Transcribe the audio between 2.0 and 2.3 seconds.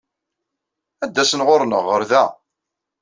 da.